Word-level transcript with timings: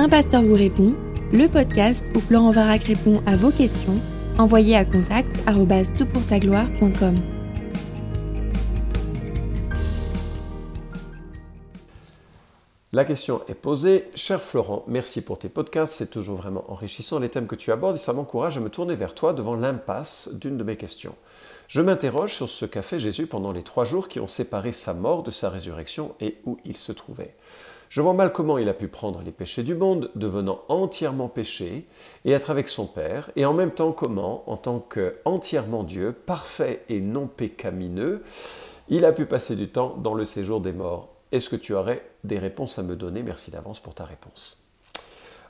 Un 0.00 0.08
pasteur 0.08 0.42
vous 0.42 0.54
répond, 0.54 0.94
le 1.32 1.48
podcast 1.48 2.06
où 2.14 2.20
Florent 2.20 2.52
Varac 2.52 2.84
répond 2.84 3.20
à 3.26 3.34
vos 3.34 3.50
questions, 3.50 4.00
envoyez 4.38 4.76
à 4.76 4.84
contact 4.84 5.28
gloire.com 5.44 7.16
La 12.92 13.04
question 13.04 13.40
est 13.48 13.54
posée. 13.54 14.04
Cher 14.14 14.40
Florent, 14.40 14.84
merci 14.86 15.20
pour 15.20 15.36
tes 15.36 15.48
podcasts, 15.48 15.94
c'est 15.94 16.10
toujours 16.10 16.36
vraiment 16.36 16.64
enrichissant 16.70 17.18
les 17.18 17.28
thèmes 17.28 17.48
que 17.48 17.56
tu 17.56 17.72
abordes 17.72 17.96
et 17.96 17.98
ça 17.98 18.12
m'encourage 18.12 18.56
à 18.56 18.60
me 18.60 18.70
tourner 18.70 18.94
vers 18.94 19.16
toi 19.16 19.32
devant 19.32 19.56
l'impasse 19.56 20.30
d'une 20.32 20.56
de 20.56 20.62
mes 20.62 20.76
questions. 20.76 21.16
Je 21.66 21.82
m'interroge 21.82 22.34
sur 22.34 22.48
ce 22.48 22.66
qu'a 22.66 22.82
fait 22.82 23.00
Jésus 23.00 23.26
pendant 23.26 23.50
les 23.50 23.64
trois 23.64 23.84
jours 23.84 24.06
qui 24.06 24.20
ont 24.20 24.28
séparé 24.28 24.70
sa 24.70 24.94
mort 24.94 25.24
de 25.24 25.32
sa 25.32 25.50
résurrection 25.50 26.14
et 26.20 26.36
où 26.46 26.56
il 26.64 26.76
se 26.76 26.92
trouvait. 26.92 27.34
Je 27.88 28.00
vois 28.02 28.12
mal 28.12 28.32
comment 28.32 28.58
il 28.58 28.68
a 28.68 28.74
pu 28.74 28.88
prendre 28.88 29.22
les 29.22 29.32
péchés 29.32 29.62
du 29.62 29.74
monde, 29.74 30.10
devenant 30.14 30.60
entièrement 30.68 31.28
péché, 31.28 31.86
et 32.24 32.32
être 32.32 32.50
avec 32.50 32.68
son 32.68 32.86
Père, 32.86 33.30
et 33.36 33.44
en 33.44 33.54
même 33.54 33.70
temps 33.70 33.92
comment, 33.92 34.44
en 34.50 34.56
tant 34.56 34.78
qu'entièrement 34.78 35.84
Dieu, 35.84 36.12
parfait 36.12 36.84
et 36.88 37.00
non 37.00 37.26
pécamineux, 37.26 38.22
il 38.88 39.04
a 39.04 39.12
pu 39.12 39.26
passer 39.26 39.56
du 39.56 39.68
temps 39.68 39.96
dans 39.96 40.14
le 40.14 40.24
séjour 40.24 40.60
des 40.60 40.72
morts. 40.72 41.08
Est-ce 41.32 41.48
que 41.48 41.56
tu 41.56 41.74
aurais 41.74 42.02
des 42.24 42.38
réponses 42.38 42.78
à 42.78 42.82
me 42.82 42.96
donner? 42.96 43.22
Merci 43.22 43.50
d'avance 43.50 43.80
pour 43.80 43.94
ta 43.94 44.04
réponse. 44.04 44.67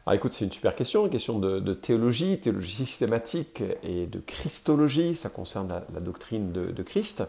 Alors 0.08 0.16
écoute, 0.16 0.32
c'est 0.32 0.46
une 0.46 0.52
super 0.52 0.74
question, 0.74 1.04
une 1.04 1.10
question 1.10 1.38
de, 1.38 1.74
théologie, 1.74 2.40
théologie 2.40 2.86
systématique 2.86 3.62
et 3.82 4.06
de 4.06 4.20
christologie, 4.20 5.14
ça 5.14 5.28
concerne 5.28 5.68
la, 5.68 6.00
doctrine 6.00 6.50
de, 6.50 6.82
Christ. 6.82 7.24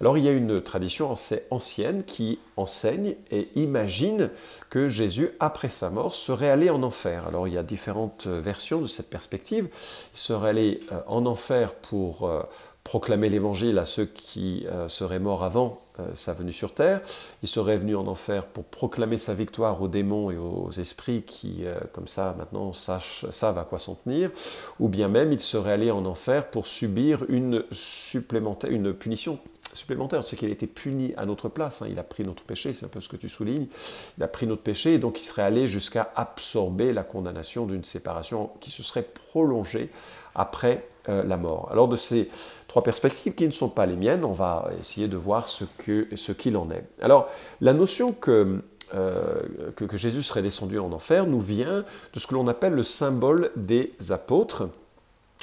Alors 0.00 0.16
il 0.16 0.22
y 0.22 0.28
a 0.28 0.30
une 0.30 0.60
tradition 0.60 1.10
assez 1.10 1.42
ancienne 1.50 2.04
qui 2.04 2.38
enseigne 2.56 3.16
et 3.32 3.48
imagine 3.56 4.30
que 4.68 4.88
Jésus, 4.88 5.30
après 5.40 5.70
sa 5.70 5.90
mort, 5.90 6.14
serait 6.14 6.50
allé 6.50 6.70
en 6.70 6.84
enfer. 6.84 7.26
Alors 7.26 7.48
il 7.48 7.54
y 7.54 7.58
a 7.58 7.64
différentes 7.64 8.28
versions 8.28 8.80
de 8.80 8.86
cette 8.86 9.10
perspective. 9.10 9.68
Il 10.14 10.18
serait 10.18 10.50
allé 10.50 10.80
euh, 10.92 11.00
en 11.08 11.26
enfer 11.26 11.74
pour... 11.74 12.28
Euh, 12.28 12.44
proclamer 12.84 13.28
l'évangile 13.28 13.78
à 13.78 13.84
ceux 13.84 14.06
qui 14.06 14.66
euh, 14.66 14.88
seraient 14.88 15.18
morts 15.18 15.44
avant 15.44 15.78
euh, 15.98 16.10
sa 16.14 16.32
venue 16.32 16.52
sur 16.52 16.74
terre. 16.74 17.02
Il 17.42 17.48
serait 17.48 17.76
venu 17.76 17.94
en 17.94 18.06
enfer 18.06 18.46
pour 18.46 18.64
proclamer 18.64 19.18
sa 19.18 19.34
victoire 19.34 19.82
aux 19.82 19.88
démons 19.88 20.30
et 20.30 20.38
aux 20.38 20.70
esprits 20.70 21.22
qui, 21.22 21.64
euh, 21.64 21.74
comme 21.92 22.08
ça, 22.08 22.34
maintenant 22.38 22.72
savent 22.72 23.58
à 23.58 23.64
quoi 23.64 23.78
s'en 23.78 23.96
tenir. 23.96 24.30
Ou 24.80 24.88
bien 24.88 25.08
même, 25.08 25.32
il 25.32 25.40
serait 25.40 25.72
allé 25.72 25.90
en 25.90 26.06
enfer 26.06 26.48
pour 26.50 26.66
subir 26.66 27.24
une, 27.28 27.64
supplémentaire, 27.70 28.70
une 28.70 28.94
punition 28.94 29.38
supplémentaire. 29.74 30.26
C'est 30.26 30.36
qu'il 30.36 30.48
a 30.48 30.52
été 30.52 30.66
puni 30.66 31.12
à 31.16 31.26
notre 31.26 31.48
place. 31.48 31.82
Hein. 31.82 31.88
Il 31.90 31.98
a 31.98 32.02
pris 32.02 32.24
notre 32.24 32.42
péché, 32.42 32.72
c'est 32.72 32.86
un 32.86 32.88
peu 32.90 33.00
ce 33.00 33.10
que 33.10 33.16
tu 33.16 33.28
soulignes. 33.28 33.66
Il 34.16 34.24
a 34.24 34.28
pris 34.28 34.46
notre 34.46 34.62
péché 34.62 34.94
et 34.94 34.98
donc 34.98 35.20
il 35.20 35.24
serait 35.24 35.42
allé 35.42 35.68
jusqu'à 35.68 36.10
absorber 36.16 36.92
la 36.94 37.04
condamnation 37.04 37.66
d'une 37.66 37.84
séparation 37.84 38.50
qui 38.60 38.70
se 38.70 38.82
serait 38.82 39.02
prolongée 39.30 39.90
après 40.34 40.86
la 41.06 41.36
mort. 41.36 41.68
Alors 41.72 41.88
de 41.88 41.96
ces 41.96 42.30
trois 42.70 42.84
perspectives 42.84 43.34
qui 43.34 43.46
ne 43.46 43.50
sont 43.50 43.68
pas 43.68 43.84
les 43.84 43.96
miennes. 43.96 44.24
On 44.24 44.30
va 44.30 44.70
essayer 44.78 45.08
de 45.08 45.16
voir 45.16 45.48
ce 45.48 45.64
qu'il 46.32 46.56
en 46.56 46.70
est. 46.70 46.84
Alors, 47.02 47.28
la 47.60 47.74
notion 47.74 48.14
euh, 48.28 48.60
que, 49.74 49.96
Jésus 49.96 50.22
serait 50.22 50.40
descendu 50.40 50.78
en 50.78 50.92
enfer 50.92 51.26
nous 51.26 51.40
vient 51.40 51.84
de 52.12 52.20
ce 52.20 52.28
que 52.28 52.34
l'on 52.34 52.46
appelle 52.46 52.74
le 52.74 52.84
symbole 52.84 53.50
des 53.56 53.90
apôtres 54.10 54.68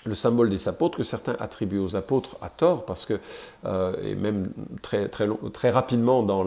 le 0.05 0.15
symbole 0.15 0.49
des 0.49 0.67
apôtres 0.67 0.97
que 0.97 1.03
certains 1.03 1.35
attribuent 1.39 1.79
aux 1.79 1.95
apôtres 1.95 2.37
à 2.41 2.49
tort, 2.49 2.85
parce 2.85 3.05
que, 3.05 3.19
euh, 3.65 3.95
et 4.03 4.15
même 4.15 4.49
très, 4.81 5.09
très, 5.09 5.27
très 5.53 5.69
rapidement 5.69 6.23
dans 6.23 6.45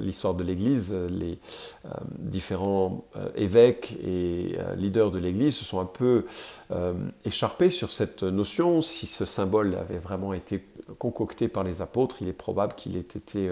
l'histoire 0.00 0.34
de 0.34 0.44
l'Église, 0.44 0.94
les 1.10 1.38
euh, 1.84 1.88
différents 2.18 3.04
euh, 3.16 3.28
évêques 3.36 3.96
et 4.04 4.56
leaders 4.76 5.10
de 5.10 5.18
l'Église 5.18 5.56
se 5.56 5.64
sont 5.64 5.80
un 5.80 5.86
peu 5.86 6.24
écharpés 7.24 7.70
sur 7.70 7.90
cette 7.90 8.22
notion. 8.22 8.80
Si 8.80 9.06
ce 9.06 9.24
symbole 9.24 9.74
avait 9.74 9.98
vraiment 9.98 10.32
été 10.32 10.64
concocté 10.98 11.48
par 11.48 11.64
les 11.64 11.82
apôtres, 11.82 12.16
il 12.20 12.28
est 12.28 12.32
probable 12.32 12.74
qu'il 12.74 12.96
ait 12.96 13.00
été 13.00 13.50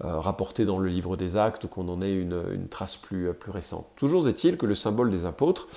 rapporté 0.00 0.64
dans 0.64 0.78
le 0.78 0.88
livre 0.88 1.16
des 1.16 1.36
actes 1.36 1.64
ou 1.64 1.68
qu'on 1.68 1.88
en 1.88 2.02
ait 2.02 2.14
une, 2.14 2.68
trace 2.70 2.96
plus, 2.96 3.32
plus, 3.34 3.50
récente. 3.50 3.86
Toujours 3.96 4.28
est-il 4.28 4.56
que 4.56 4.66
le 4.66 4.74
symbole 4.74 5.10
des 5.10 5.26
apôtres, 5.26 5.68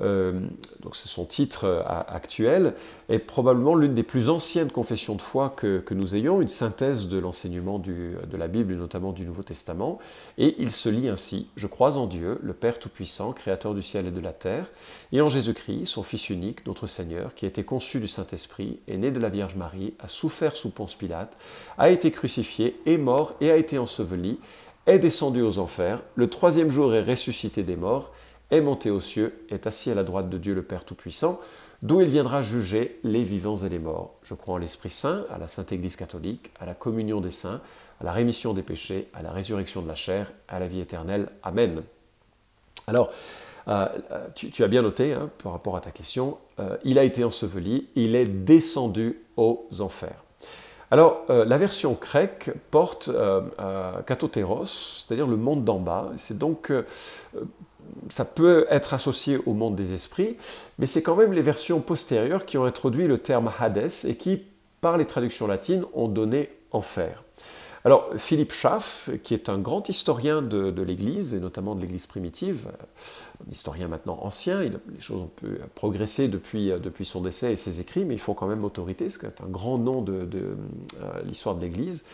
donc 0.00 0.96
c'est 0.96 1.08
son 1.08 1.24
titre 1.24 1.64
euh, 1.64 1.82
actuel, 1.86 2.74
est 3.08 3.18
probablement 3.18 3.74
l'une 3.74 3.94
des 3.94 4.02
plus 4.02 4.28
anciennes 4.28 4.70
confessions 4.70 5.14
de 5.14 5.22
foi 5.22 5.50
que, 5.50 5.80
que 5.80 5.94
nous 5.94 6.16
ayons, 6.16 6.40
une 6.40 6.48
synthèse 6.48 7.08
de 7.08 7.18
l'enseignement 7.18 7.78
de 7.78 8.36
la 8.36 8.48
Bible 8.48 8.72
et 8.72 8.76
notamment 8.76 9.12
du 9.12 9.26
Nouveau 9.26 9.42
Testament, 9.42 9.98
et 10.38 10.56
il 10.58 10.70
se 10.70 10.88
lit 10.88 11.08
ainsi, 11.08 11.48
Je 11.56 11.66
crois 11.66 11.96
en 11.96 12.06
Dieu, 12.06 12.38
le 12.42 12.52
Père 12.52 12.78
Tout-Puissant, 12.78 13.32
Créateur 13.32 13.74
du 13.74 13.82
ciel 13.82 14.06
et 14.06 14.10
de 14.10 14.20
la 14.20 14.32
terre, 14.32 14.70
et 15.12 15.20
en 15.20 15.28
Jésus-Christ, 15.28 15.86
son 15.86 16.02
Fils 16.02 16.30
unique, 16.30 16.66
notre 16.66 16.86
Seigneur, 16.86 17.34
qui 17.34 17.44
a 17.44 17.48
été 17.48 17.64
conçu 17.64 18.00
du 18.00 18.08
Saint-Esprit, 18.08 18.78
est 18.88 18.96
né 18.96 19.10
de 19.10 19.20
la 19.20 19.28
Vierge 19.28 19.56
Marie, 19.56 19.94
a 19.98 20.08
souffert 20.08 20.56
sous 20.56 20.70
Ponce 20.70 20.94
Pilate, 20.94 21.36
a 21.78 21.90
été 21.90 22.10
crucifié, 22.10 22.80
est 22.86 22.98
mort 22.98 23.34
et 23.40 23.50
a 23.50 23.56
été 23.56 23.78
enseveli, 23.78 24.38
est 24.86 24.98
descendu 24.98 25.42
aux 25.42 25.58
enfers, 25.58 26.02
le 26.14 26.30
troisième 26.30 26.70
jour 26.70 26.94
est 26.94 27.02
ressuscité 27.02 27.62
des 27.62 27.76
morts, 27.76 28.12
est 28.50 28.60
monté 28.60 28.90
aux 28.90 29.00
cieux, 29.00 29.44
est 29.50 29.66
assis 29.66 29.90
à 29.90 29.94
la 29.94 30.02
droite 30.02 30.28
de 30.28 30.38
Dieu 30.38 30.54
le 30.54 30.62
Père 30.62 30.84
Tout-Puissant, 30.84 31.40
d'où 31.82 32.00
il 32.00 32.08
viendra 32.08 32.42
juger 32.42 33.00
les 33.04 33.24
vivants 33.24 33.56
et 33.56 33.68
les 33.68 33.78
morts. 33.78 34.14
Je 34.22 34.34
crois 34.34 34.54
en 34.54 34.58
l'Esprit 34.58 34.90
Saint, 34.90 35.24
à 35.30 35.38
la 35.38 35.48
Sainte 35.48 35.72
Église 35.72 35.96
catholique, 35.96 36.50
à 36.60 36.66
la 36.66 36.74
communion 36.74 37.20
des 37.20 37.30
saints, 37.30 37.60
à 38.00 38.04
la 38.04 38.12
rémission 38.12 38.52
des 38.52 38.62
péchés, 38.62 39.08
à 39.14 39.22
la 39.22 39.30
résurrection 39.30 39.82
de 39.82 39.88
la 39.88 39.94
chair, 39.94 40.32
à 40.48 40.58
la 40.58 40.66
vie 40.66 40.80
éternelle. 40.80 41.28
Amen. 41.42 41.82
Alors, 42.86 43.10
euh, 43.68 43.86
tu, 44.34 44.64
as 44.64 44.68
bien 44.68 44.82
noté, 44.82 45.12
hein, 45.12 45.30
par 45.42 45.52
rapport 45.52 45.76
à 45.76 45.80
ta 45.80 45.90
question, 45.90 46.38
euh, 46.58 46.76
il 46.82 46.98
a 46.98 47.04
été 47.04 47.24
enseveli, 47.24 47.88
il 47.94 48.16
est 48.16 48.26
descendu 48.26 49.18
aux 49.36 49.66
enfers. 49.80 50.24
Alors, 50.92 51.24
euh, 51.30 51.44
la 51.44 51.56
version 51.56 51.96
grecque 52.00 52.50
porte 52.72 53.08
euh, 53.08 53.42
c'est-à-dire 54.06 55.26
le 55.28 55.36
monde 55.36 55.64
d'en 55.64 55.78
bas. 55.78 56.10
C'est 56.16 56.36
donc, 56.36 56.70
euh, 56.70 56.82
ça 58.08 58.24
peut 58.24 58.66
être 58.70 58.94
associé 58.94 59.38
au 59.46 59.54
monde 59.54 59.76
des 59.76 59.92
esprits, 59.92 60.36
mais 60.78 60.86
c'est 60.86 61.02
quand 61.02 61.16
même 61.16 61.32
les 61.32 61.42
versions 61.42 61.80
postérieures 61.80 62.44
qui 62.46 62.58
ont 62.58 62.64
introduit 62.64 63.06
le 63.06 63.18
terme 63.18 63.50
Hades 63.58 63.90
et 64.04 64.16
qui, 64.16 64.42
par 64.80 64.96
les 64.96 65.06
traductions 65.06 65.46
latines, 65.46 65.84
ont 65.94 66.08
donné 66.08 66.50
enfer. 66.72 67.22
Alors, 67.82 68.10
Philippe 68.16 68.52
Schaff, 68.52 69.08
qui 69.22 69.32
est 69.32 69.48
un 69.48 69.56
grand 69.56 69.88
historien 69.88 70.42
de, 70.42 70.82
l'Église, 70.82 71.32
et 71.32 71.40
notamment 71.40 71.74
de 71.74 71.80
l'Église 71.80 72.06
primitive, 72.06 72.68
un 73.46 73.50
historien 73.50 73.88
maintenant 73.88 74.18
ancien, 74.20 74.60
les 74.60 74.70
choses 74.98 75.22
ont 75.22 75.30
pu 75.34 75.46
progresser 75.74 76.28
depuis, 76.28 76.68
depuis 76.68 77.06
son 77.06 77.22
décès 77.22 77.54
et 77.54 77.56
ses 77.56 77.80
écrits, 77.80 78.04
mais 78.04 78.14
il 78.14 78.20
faut 78.20 78.34
quand 78.34 78.46
même 78.46 78.64
autorité, 78.64 79.08
c'est 79.08 79.40
un 79.40 79.48
grand 79.48 79.78
nom 79.78 80.02
de, 80.02 80.28
euh, 80.34 80.54
l'histoire 81.24 81.54
de 81.54 81.62
l'Église. 81.62 82.04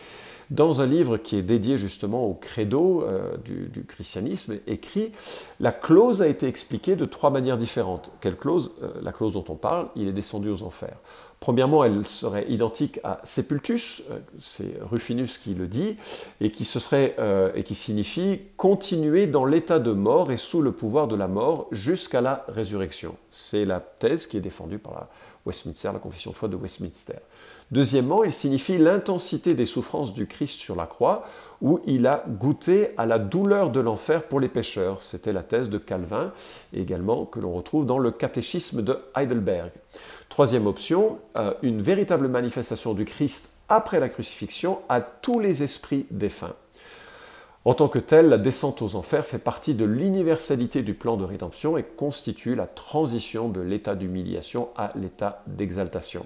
Dans 0.49 0.81
un 0.81 0.85
livre 0.85 1.17
qui 1.17 1.37
est 1.37 1.41
dédié 1.41 1.77
justement 1.77 2.25
au 2.25 2.33
credo 2.33 3.03
euh, 3.03 3.35
du, 3.37 3.83
christianisme, 3.85 4.57
écrit 4.67 5.11
La 5.59 5.71
clause 5.71 6.21
a 6.21 6.27
été 6.27 6.47
expliquée 6.47 6.95
de 6.95 7.05
trois 7.05 7.29
manières 7.29 7.57
différentes. 7.57 8.11
Quelle 8.21 8.37
clause? 8.37 8.71
Euh, 8.81 8.91
La 9.01 9.11
clause 9.11 9.33
dont 9.33 9.45
on 9.49 9.55
parle, 9.55 9.89
il 9.95 10.07
est 10.07 10.13
descendu 10.13 10.49
aux 10.49 10.63
enfers. 10.63 10.97
Premièrement, 11.39 11.83
elle 11.83 12.03
serait 12.03 12.49
identique 12.49 12.99
à 13.03 13.19
sepultus, 13.23 14.01
euh, 14.09 14.19
c'est 14.41 14.73
Rufinus 14.81 15.37
qui 15.37 15.53
le 15.53 15.67
dit, 15.67 15.95
et 16.41 16.51
qui, 16.51 16.65
serait, 16.65 17.15
euh, 17.19 17.51
et 17.53 17.63
qui 17.63 17.75
signifie 17.75 18.41
continuer 18.57 19.27
dans 19.27 19.45
l'état 19.45 19.77
de 19.77 19.91
mort 19.91 20.31
et 20.31 20.37
sous 20.37 20.63
le 20.63 20.71
pouvoir 20.71 21.07
de 21.07 21.15
la 21.15 21.27
mort 21.27 21.67
jusqu'à 21.71 22.21
la 22.21 22.43
résurrection. 22.47 23.15
C'est 23.29 23.65
la 23.65 23.79
thèse 23.79 24.25
qui 24.25 24.37
est 24.37 24.41
défendue 24.41 24.79
par 24.79 24.93
la 24.93 25.03
Westminster, 25.45 25.91
la 25.93 25.99
confession 25.99 26.31
de 26.31 26.35
foi 26.35 26.49
de 26.49 26.55
Westminster. 26.55 27.19
Deuxièmement, 27.69 28.23
il 28.23 28.31
signifie 28.31 28.77
l'intensité 28.77 29.53
des 29.53 29.65
souffrances 29.65 30.13
du 30.13 30.25
Christ 30.25 30.59
sur 30.59 30.75
la 30.75 30.85
croix, 30.85 31.25
où 31.61 31.81
il 31.85 32.07
a 32.07 32.23
goûté 32.27 32.91
à 32.97 33.05
la 33.05 33.19
douleur 33.19 33.71
de 33.71 33.81
l'enfer 33.81 34.23
pour 34.23 34.39
les 34.39 34.47
pécheurs. 34.47 35.01
C'était 35.01 35.33
la 35.33 35.43
thèse 35.43 35.69
de 35.69 35.77
Calvin, 35.77 36.31
également 36.73 37.25
que 37.25 37.41
l'on 37.41 37.53
retrouve 37.53 37.85
dans 37.85 37.99
le 37.99 38.11
catéchisme 38.11 38.83
de 38.83 38.97
Heidelberg. 39.15 39.71
Troisième 40.29 40.65
option, 40.65 41.19
euh, 41.37 41.53
une 41.61 41.81
véritable 41.81 42.29
manifestation 42.29 42.93
du 42.93 43.03
Christ 43.03 43.49
après 43.67 43.99
la 43.99 44.07
crucifixion 44.07 44.79
à 44.87 45.01
tous 45.01 45.41
les 45.41 45.61
esprits 45.61 46.05
défunts. 46.09 46.55
En 47.65 47.73
tant 47.73 47.89
que 47.89 47.99
tel, 47.99 48.29
la 48.29 48.37
descente 48.37 48.81
aux 48.81 48.95
enfers 48.95 49.25
fait 49.25 49.39
partie 49.39 49.73
de 49.73 49.83
l'universalité 49.83 50.83
du 50.83 50.93
plan 50.93 51.17
de 51.17 51.25
rédemption 51.25 51.77
et 51.77 51.83
constitue 51.83 52.55
la 52.55 52.65
transition 52.65 53.49
de 53.49 53.59
l'état 53.59 53.95
d'humiliation 53.95 54.69
à 54.77 54.93
l'état 54.95 55.43
d'exaltation. 55.47 56.25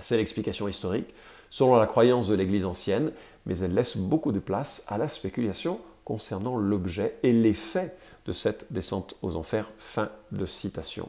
C'est 0.00 0.16
l'explication 0.16 0.68
historique 0.68 1.08
selon 1.50 1.76
la 1.76 1.86
croyance 1.86 2.28
de 2.28 2.34
l'Église 2.34 2.64
ancienne, 2.64 3.12
mais 3.46 3.58
elle 3.58 3.74
laisse 3.74 3.96
beaucoup 3.96 4.32
de 4.32 4.40
place 4.40 4.84
à 4.88 4.98
la 4.98 5.08
spéculation 5.08 5.78
concernant 6.04 6.56
l'objet 6.56 7.16
et 7.22 7.32
l'effet 7.32 7.94
de 8.26 8.32
cette 8.32 8.72
descente 8.72 9.16
aux 9.22 9.36
enfers. 9.36 9.70
Fin 9.78 10.10
de 10.32 10.46
citation. 10.46 11.08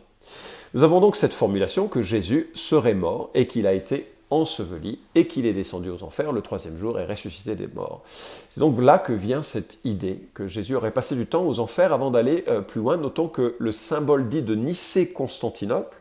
Nous 0.73 0.83
avons 0.83 0.99
donc 0.99 1.15
cette 1.15 1.33
formulation 1.33 1.87
que 1.87 2.01
Jésus 2.01 2.49
serait 2.53 2.93
mort 2.93 3.29
et 3.33 3.47
qu'il 3.47 3.67
a 3.67 3.73
été 3.73 4.11
enseveli 4.29 4.99
et 5.15 5.27
qu'il 5.27 5.45
est 5.45 5.53
descendu 5.53 5.89
aux 5.89 6.03
enfers 6.03 6.33
le 6.33 6.41
troisième 6.41 6.77
jour 6.77 6.99
et 6.99 7.05
ressuscité 7.05 7.55
des 7.55 7.67
morts. 7.67 8.03
C'est 8.49 8.59
donc 8.59 8.79
là 8.81 8.99
que 8.99 9.13
vient 9.13 9.41
cette 9.41 9.79
idée 9.85 10.27
que 10.33 10.47
Jésus 10.47 10.75
aurait 10.75 10.91
passé 10.91 11.15
du 11.15 11.25
temps 11.25 11.47
aux 11.47 11.59
enfers 11.59 11.93
avant 11.93 12.11
d'aller 12.11 12.43
euh, 12.49 12.61
plus 12.61 12.81
loin. 12.81 12.97
Notons 12.97 13.29
que 13.29 13.55
le 13.57 13.71
symbole 13.71 14.27
dit 14.27 14.41
de 14.41 14.55
Nicée-Constantinople, 14.55 15.97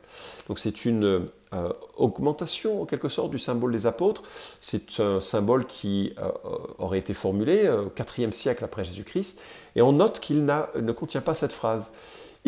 donc 0.49 0.59
c'est 0.59 0.85
une 0.85 1.27
euh, 1.57 1.73
augmentation 1.97 2.83
en 2.83 2.85
quelque 2.85 3.09
sorte 3.09 3.31
du 3.31 3.39
symbole 3.39 3.73
des 3.73 3.87
apôtres. 3.87 4.23
C'est 4.61 5.01
un 5.01 5.21
symbole 5.21 5.67
qui 5.67 6.13
euh, 6.19 6.31
aurait 6.79 6.99
été 6.99 7.15
formulé 7.15 7.69
au 7.69 7.91
IVe 8.19 8.33
siècle 8.33 8.65
après 8.65 8.85
Jésus-Christ, 8.85 9.43
et 9.75 9.83
on 9.83 9.93
note 9.93 10.21
qu'il 10.21 10.45
ne 10.45 10.93
contient 10.93 11.21
pas 11.21 11.35
cette 11.35 11.53
phrase. 11.53 11.93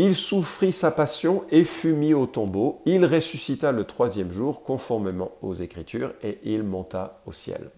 Il 0.01 0.15
souffrit 0.15 0.71
sa 0.71 0.93
passion 0.93 1.43
et 1.51 1.65
fut 1.65 1.93
mis 1.93 2.15
au 2.15 2.27
tombeau. 2.27 2.83
Il 2.87 3.05
ressuscita 3.05 3.73
le 3.73 3.83
troisième 3.83 4.31
jour 4.31 4.63
conformément 4.63 5.33
aux 5.43 5.55
Écritures 5.55 6.13
et 6.23 6.39
il 6.45 6.63
monta 6.63 7.21
au 7.27 7.33
ciel. 7.33 7.73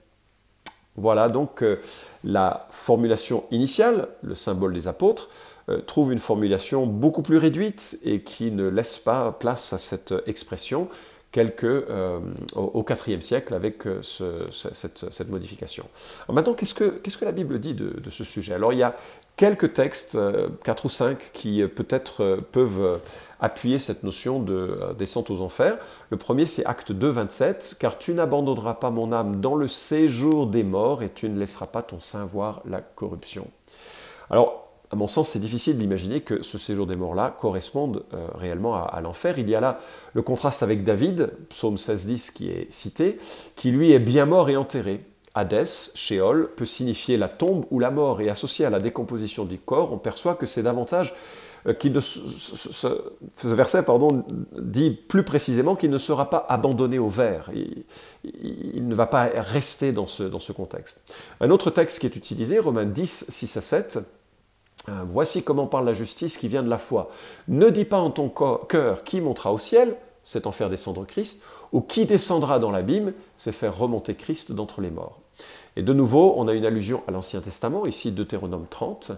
Voilà 0.97 1.31
donc 1.31 1.63
euh, 1.63 1.81
la 2.23 2.67
formulation 2.71 3.45
initiale, 3.51 4.09
le 4.21 4.35
symbole 4.35 4.75
des 4.75 4.87
apôtres, 4.87 5.31
euh, 5.71 5.81
trouve 5.81 6.13
une 6.13 6.19
formulation 6.19 6.85
beaucoup 6.85 7.23
plus 7.23 7.39
réduite 7.39 7.99
et 8.05 8.21
qui 8.21 8.51
ne 8.51 8.69
laisse 8.69 8.99
pas 8.99 9.33
place 9.33 9.73
à 9.73 9.79
cette 9.79 10.13
expression 10.27 10.89
quelques, 11.33 11.65
euh, 11.65 12.19
au 12.55 12.85
IVe 13.07 13.23
siècle 13.23 13.55
avec 13.55 13.85
cette, 14.03 15.29
modification. 15.29 15.85
maintenant, 16.29 16.55
qu'est-ce 16.55 16.75
que, 16.75 17.25
la 17.25 17.33
Bible 17.33 17.61
dit 17.61 17.75
de, 17.75 17.89
de, 17.89 18.11
ce 18.11 18.25
sujet? 18.25 18.55
Alors 18.55 18.73
il 18.73 18.79
y 18.79 18.83
a 18.83 18.97
quelques 19.41 19.73
textes, 19.73 20.17
euh, 20.17 20.51
quatre 20.65 20.85
ou 20.85 20.91
cinq, 20.91 21.31
qui 21.33 21.63
euh, 21.63 21.69
peut-être 21.69 22.23
euh, 22.23 22.37
peuvent 22.53 23.01
appuyer 23.41 23.79
cette 23.79 24.03
notion 24.03 24.39
de 24.39 24.95
descente 24.99 25.31
aux 25.31 25.41
enfers. 25.41 25.79
Le 26.11 26.19
premier, 26.19 26.45
c'est 26.45 26.67
Acte 26.67 26.93
2, 26.93 27.09
27, 27.09 27.77
car 27.81 27.97
tu 27.97 28.13
n'abandonneras 28.13 28.75
pas 28.75 28.91
mon 28.91 29.15
âme 29.15 29.41
dans 29.41 29.55
le 29.55 29.67
séjour 29.67 30.47
des 30.47 30.63
morts 30.63 31.03
et 31.03 31.09
tu 31.09 31.27
ne 31.31 31.39
laisseras 31.39 31.69
pas 31.69 31.83
ton 31.83 32.01
sein 32.01 32.27
voir 32.27 32.61
la 32.67 32.83
corruption. 32.83 33.49
Alors, 34.29 34.70
à 34.91 34.97
mon 34.97 35.07
sens, 35.07 35.31
c'est 35.31 35.39
difficile 35.39 35.79
d'imaginer 35.79 36.21
que 36.21 36.43
ce 36.43 36.59
séjour 36.59 36.87
des 36.87 36.97
morts-là 36.97 37.37
corresponde 37.39 38.05
réellement 38.35 38.75
à, 38.75 39.01
l'enfer. 39.01 39.39
Il 39.39 39.49
y 39.49 39.55
a 39.55 39.61
là 39.61 39.79
le 40.15 40.23
contraste 40.23 40.65
avec 40.65 40.83
David, 40.83 41.31
psaume 41.49 41.79
16, 41.79 42.07
10 42.07 42.31
qui 42.33 42.51
est 42.51 42.67
cité, 42.73 43.19
qui 43.55 43.71
lui 43.71 43.93
est 43.93 44.01
bien 44.01 44.27
mort 44.27 44.51
et 44.51 44.57
enterré. 44.57 45.05
Hadès, 45.35 45.93
Sheol, 45.95 46.49
peut 46.57 46.65
signifier 46.65 47.17
la 47.17 47.29
tombe 47.29 47.65
ou 47.71 47.79
la 47.79 47.91
mort, 47.91 48.21
et 48.21 48.29
associé 48.29 48.65
à 48.65 48.71
la 48.71 48.81
décomposition 48.81 49.45
du 49.45 49.59
corps, 49.59 49.93
on 49.93 49.99
perçoit 49.99 50.35
que 50.35 50.47
c'est 50.47 50.65
davantage 50.65 51.15
euh, 51.67 51.75
qu'il 51.75 52.01
ce, 52.01 52.89
verset 53.45 53.85
pardon, 53.85 54.25
dit 54.59 54.91
plus 54.91 55.25
précisément 55.25 55.77
qu'il 55.77 55.91
ne 55.91 55.99
sera 55.99 56.31
pas 56.31 56.47
abandonné 56.49 56.99
au 56.99 57.09
verre. 57.09 57.51
Il, 58.25 58.89
ne 58.89 58.95
va 58.95 59.07
pas 59.07 59.31
rester 59.35 59.93
dans 59.93 60.07
ce, 60.07 60.23
dans 60.23 60.41
ce 60.41 60.53
contexte. 60.53 61.05
Un 61.41 61.51
autre 61.51 61.71
texte 61.71 62.01
qui 62.01 62.07
est 62.07 62.17
utilisé, 62.17 62.59
Romains 62.59 62.87
10, 62.87 63.27
6 63.29 63.57
à 63.57 63.61
7, 63.61 63.97
euh, 63.97 64.01
Voici 65.05 65.45
comment 65.45 65.67
parle 65.67 65.87
la 65.87 65.93
justice 65.93 66.39
qui 66.39 66.49
vient 66.49 66.63
de 66.63 66.71
la 66.71 66.79
foi. 66.79 67.11
Ne 67.49 67.71
dis 67.71 67.85
pas 67.85 67.99
en 67.99 68.11
ton 68.11 68.29
cœur 68.29 69.05
qui 69.05 69.21
montera 69.21 69.53
au 69.53 69.59
ciel, 69.59 69.97
c'est 70.25 70.47
en 70.47 70.53
faire 70.53 70.71
descendre 70.71 71.05
Christ, 71.05 71.45
ou 71.73 71.81
qui 71.81 72.07
descendra 72.07 72.59
dans 72.59 72.71
l'abîme, 72.71 73.13
c'est 73.37 73.53
faire 73.53 73.77
remonter 73.77 74.15
Christ 74.15 74.53
d'entre 74.53 74.81
les 74.81 74.91
morts. 74.91 75.21
Et 75.77 75.83
de 75.83 75.93
nouveau, 75.93 76.35
on 76.37 76.49
a 76.49 76.55
une 76.55 76.67
allusion 76.67 77.03
à 77.07 77.11
l'Ancien 77.11 77.41
Testament, 77.41 77.87
ici 77.87 78.13
Deutéronome 78.13 78.67
30, 78.69 79.13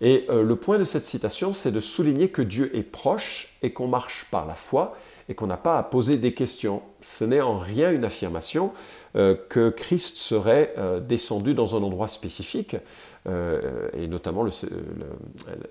et 0.00 0.26
euh, 0.30 0.42
le 0.42 0.56
point 0.56 0.78
de 0.78 0.84
cette 0.84 1.04
citation, 1.04 1.52
c'est 1.52 1.72
de 1.72 1.80
souligner 1.80 2.28
que 2.28 2.42
Dieu 2.42 2.74
est 2.76 2.84
proche 2.84 3.56
et 3.62 3.72
qu'on 3.72 3.88
marche 3.88 4.26
par 4.30 4.46
la 4.46 4.54
foi 4.54 4.96
et 5.28 5.34
qu'on 5.34 5.48
n'a 5.48 5.56
pas 5.56 5.76
à 5.76 5.82
poser 5.82 6.18
des 6.18 6.34
questions. 6.34 6.82
Ce 7.00 7.24
n'est 7.24 7.40
en 7.40 7.58
rien 7.58 7.90
une 7.90 8.04
affirmation 8.04 8.72
euh, 9.16 9.34
que 9.48 9.70
Christ 9.70 10.16
serait 10.16 10.72
euh, 10.78 11.00
descendu 11.00 11.52
dans 11.52 11.74
un 11.74 11.82
endroit 11.82 12.06
spécifique, 12.06 12.76
et 13.26 14.06
notamment 14.08 14.44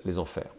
les 0.04 0.19
enfers. 0.19 0.50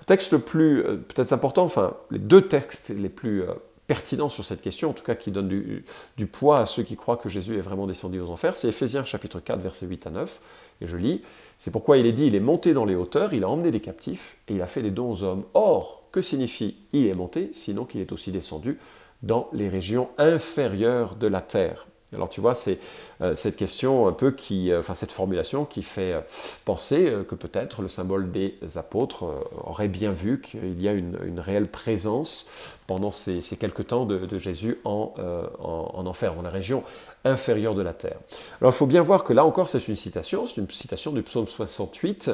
Le 0.00 0.04
texte 0.04 0.32
le 0.32 0.38
plus 0.38 0.82
peut-être 0.82 1.32
important, 1.32 1.64
enfin 1.64 1.94
les 2.10 2.18
deux 2.18 2.42
textes 2.42 2.90
les 2.90 3.08
plus 3.08 3.42
pertinent 3.86 4.28
sur 4.28 4.44
cette 4.44 4.62
question, 4.62 4.90
en 4.90 4.92
tout 4.92 5.04
cas 5.04 5.14
qui 5.14 5.30
donne 5.30 5.48
du, 5.48 6.26
poids 6.26 6.60
à 6.60 6.66
ceux 6.66 6.82
qui 6.82 6.96
croient 6.96 7.16
que 7.16 7.28
Jésus 7.28 7.56
est 7.56 7.60
vraiment 7.60 7.86
descendu 7.86 8.20
aux 8.20 8.30
enfers, 8.30 8.56
c'est 8.56 8.68
Ephésiens 8.68 9.04
chapitre 9.04 9.40
4, 9.40 9.60
versets 9.60 9.86
8 9.86 10.06
à 10.06 10.10
9, 10.10 10.40
et 10.80 10.86
je 10.86 10.96
lis, 10.96 11.22
c'est 11.58 11.70
pourquoi 11.70 11.98
il 11.98 12.06
est 12.06 12.12
dit, 12.12 12.26
il 12.26 12.34
est 12.34 12.40
monté 12.40 12.72
dans 12.72 12.84
les 12.84 12.94
hauteurs, 12.94 13.34
il 13.34 13.44
a 13.44 13.48
emmené 13.48 13.70
des 13.70 13.80
captifs, 13.80 14.36
et 14.48 14.54
il 14.54 14.62
a 14.62 14.66
fait 14.66 14.82
des 14.82 14.90
dons 14.90 15.10
aux 15.10 15.22
hommes. 15.22 15.44
Or, 15.54 16.02
que 16.12 16.22
signifie 16.22 16.76
il 16.92 17.06
est 17.06 17.14
monté, 17.14 17.50
sinon 17.52 17.84
qu'il 17.84 18.00
est 18.00 18.12
aussi 18.12 18.32
descendu 18.32 18.78
dans 19.22 19.48
les 19.52 19.68
régions 19.68 20.08
inférieures 20.18 21.16
de 21.16 21.26
la 21.26 21.40
terre? 21.40 21.86
Alors 22.14 22.28
tu 22.28 22.40
vois, 22.40 22.54
c'est 22.54 22.78
euh, 23.20 23.34
cette 23.34 23.56
question 23.56 24.06
un 24.06 24.12
peu 24.12 24.30
qui, 24.30 24.70
euh, 24.70 24.82
cette 24.94 25.12
formulation 25.12 25.64
qui 25.64 25.82
fait 25.82 26.12
euh, 26.12 26.20
penser 26.64 27.12
que 27.28 27.34
peut-être 27.34 27.82
le 27.82 27.88
symbole 27.88 28.30
des 28.30 28.58
apôtres 28.76 29.24
aurait 29.64 29.88
bien 29.88 30.10
vu 30.10 30.40
qu'il 30.40 30.80
y 30.80 30.88
a 30.88 30.92
une, 30.92 31.16
réelle 31.38 31.68
présence 31.68 32.48
pendant 32.86 33.12
ces, 33.12 33.40
quelques 33.58 33.88
temps 33.88 34.06
de, 34.06 34.38
Jésus 34.38 34.78
en, 34.84 35.14
en, 35.58 36.06
enfer, 36.06 36.34
dans 36.34 36.42
la 36.42 36.50
région 36.50 36.84
inférieure 37.24 37.74
de 37.74 37.82
la 37.82 37.92
terre. 37.92 38.18
Alors 38.60 38.72
il 38.72 38.76
faut 38.76 38.86
bien 38.86 39.02
voir 39.02 39.24
que 39.24 39.32
là 39.32 39.44
encore 39.44 39.68
c'est 39.68 39.86
une 39.88 39.96
citation, 39.96 40.46
c'est 40.46 40.56
une 40.60 40.70
citation 40.70 41.12
du 41.12 41.22
psaume 41.22 41.48
68 41.48 42.30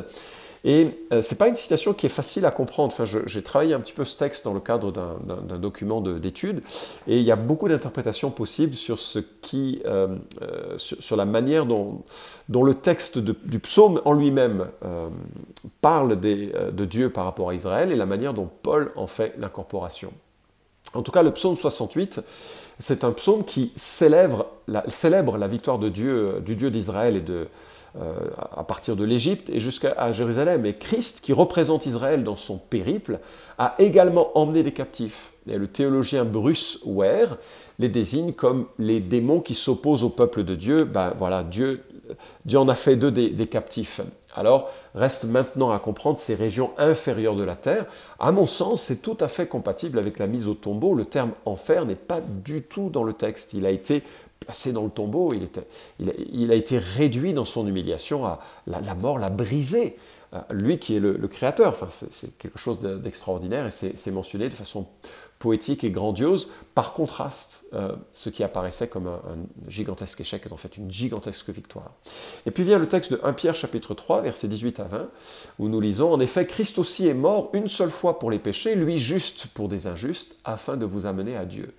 et 0.65 0.89
euh, 1.13 1.23
ce 1.23 1.33
n'est 1.33 1.39
pas 1.39 1.49
une 1.49 1.55
citation 1.55 1.95
qui 1.95 2.07
est 2.07 2.11
facile 2.11 2.45
à 2.45 2.51
comprendre. 2.51 2.93
Enfin, 2.93 3.05
j'ai 3.27 3.43
travaillé 3.43 3.75
un 3.75 3.81
petit 3.81 3.93
peu 3.93 4.05
ce 4.05 4.17
texte 4.17 4.45
dans 4.45 4.53
le 4.53 4.61
cadre 4.61 4.93
d'un 4.93 5.59
document 5.59 6.01
d'études, 6.01 6.63
et 7.07 7.19
il 7.19 7.25
y 7.25 7.33
a 7.33 7.37
beaucoup 7.37 7.69
d'interprétations 7.69 8.31
possibles 8.31 8.75
sur, 8.75 9.01
ce 9.01 9.19
qui, 9.19 9.81
euh, 9.87 10.17
euh, 10.43 10.77
sur, 10.77 11.17
la 11.17 11.25
manière 11.25 11.67
dont, 11.67 12.03
le 12.49 12.75
texte 12.75 13.19
du 13.19 13.59
psaume 13.59 14.01
en 14.05 14.13
lui-même 14.13 14.69
parle 15.81 16.21
de 16.21 16.85
Dieu 16.85 17.11
par 17.11 17.25
rapport 17.25 17.51
à 17.51 17.55
Israël, 17.55 17.91
et 17.91 17.97
la 17.97 18.07
manière 18.07 18.35
dont 18.35 18.49
Paul 18.63 18.93
en 18.97 19.07
fait 19.07 19.35
l'incorporation. 19.39 20.13
En 20.95 21.03
tout 21.03 21.13
cas, 21.13 21.23
le 21.23 21.33
psaume 21.33 21.57
68, 21.57 22.21
c'est 22.79 23.05
un 23.05 23.13
psaume 23.13 23.45
qui 23.45 23.73
célèbre 23.77 24.47
la, 24.67 24.83
célèbre 24.89 25.37
la 25.37 25.47
victoire 25.47 25.79
de 25.79 25.89
Dieu, 25.89 26.41
du 26.45 26.57
Dieu 26.57 26.71
d'Israël 26.71 27.17
et 27.17 27.21
de, 27.21 27.35
euh, 27.35 27.47
à 27.97 28.63
partir 28.63 28.97
de 28.97 29.05
l'Égypte 29.05 29.51
et 29.51 29.61
jusqu'à 29.61 30.13
Jérusalem. 30.13 30.65
Et 30.67 30.75
Christ, 30.75 31.21
qui 31.23 31.33
représente 31.33 31.87
Israël 31.87 32.23
dans 32.23 32.37
son 32.37 32.59
périple, 32.59 33.19
a 33.59 33.75
également 33.79 34.37
emmené 34.39 34.63
des 34.63 34.73
captifs. 34.73 35.33
Et 35.49 35.59
le 35.59 35.67
théologien 35.67 36.25
Bruce 36.25 36.81
Ware 36.85 37.37
les 37.79 37.89
désigne 37.89 38.33
comme 38.33 38.67
les 38.79 39.01
démons 39.01 39.41
qui 39.41 39.55
s'opposent 39.55 40.05
au 40.05 40.11
peuple 40.11 40.45
de 40.45 40.55
Dieu. 40.55 40.85
Ben 40.85 41.15
voilà, 41.19 41.43
Dieu, 41.43 41.83
Dieu 42.45 42.59
en 42.59 42.69
a 42.69 42.75
fait 42.75 42.97
deux 42.97 43.11
des, 43.11 43.31
des 43.31 43.47
captifs. 43.47 44.01
Alors, 44.37 44.71
reste 44.95 45.25
maintenant 45.25 45.71
à 45.71 45.79
comprendre 45.79 46.19
ces 46.19 46.35
régions 46.35 46.71
inférieures 46.79 47.35
de 47.35 47.43
la 47.43 47.57
terre. 47.57 47.87
À 48.19 48.31
mon 48.31 48.47
sens, 48.47 48.83
c'est 48.83 49.03
tout 49.03 49.17
à 49.21 49.29
fait 49.29 49.47
compatible 49.47 49.99
avec 49.99 50.19
la 50.19 50.27
mise 50.27 50.47
au 50.47 50.55
tombeau. 50.55 50.95
Le 50.95 51.05
terme 51.05 51.33
enfer 51.47 51.85
n'est 51.85 51.97
pas 51.97 52.21
du 52.21 52.63
tout 52.63 52.91
dans 52.91 53.03
le 53.03 53.13
texte. 53.13 53.55
Il 53.55 53.67
a 53.67 53.71
été 53.71 54.05
placé 54.41 54.73
dans 54.73 54.85
le 54.85 54.91
tombeau, 54.91 55.33
il, 55.33 56.51
a 56.51 56.55
été 56.55 56.79
réduit 56.79 57.33
dans 57.33 57.45
son 57.45 57.67
humiliation 57.67 58.25
à 58.27 58.41
la, 58.67 58.95
mort, 58.95 59.19
l'a 59.19 59.29
brisé. 59.29 59.97
Euh, 60.33 60.39
lui 60.51 60.79
qui 60.79 60.97
est 60.97 61.01
le, 61.01 61.29
créateur, 61.29 61.77
c'est 61.91 62.39
quelque 62.39 62.59
chose 62.59 62.79
d'extraordinaire 62.79 63.67
et 63.67 63.71
c'est 63.71 64.11
mentionné 64.11 64.49
de 64.49 64.55
façon 64.55 64.87
poétique 65.41 65.85
et 65.85 65.91
grandiose. 65.91 66.53
Par 66.75 66.93
contraste, 66.93 67.65
euh, 67.75 67.97
ce 68.13 68.31
qui 68.31 68.45
apparaissait 68.45 68.89
comme 68.89 69.09
un, 69.09 69.21
gigantesque 69.67 70.21
échec 70.21 70.47
est 70.47 70.53
en 70.53 70.57
fait 70.57 70.77
une 70.77 70.91
gigantesque 70.91 71.51
victoire. 71.51 71.93
Et 72.47 72.53
puis 72.53 72.63
vient 72.63 72.79
le 72.79 72.89
texte 72.89 73.13
de 73.13 73.21
1 73.25 73.33
Pierre 73.33 73.57
chapitre 73.57 73.95
3, 73.95 74.23
versets 74.23 74.49
18 74.49 74.81
à 74.81 74.85
20, 74.85 75.09
où 75.59 75.69
nous 75.69 75.81
lisons, 75.81 76.13
En 76.13 76.21
effet, 76.21 76.47
Christ 76.47 76.79
aussi 76.79 77.09
est 77.09 77.15
mort 77.15 77.51
une 77.53 77.67
seule 77.67 77.91
fois 77.91 78.19
pour 78.19 78.31
les 78.31 78.39
péchés, 78.39 78.77
lui 78.77 78.99
juste 78.99 79.47
pour 79.49 79.69
des 79.69 79.87
injustes, 79.87 80.37
afin 80.45 80.77
de 80.77 80.85
vous 80.85 81.07
amener 81.07 81.37
à 81.37 81.45
Dieu. 81.45 81.75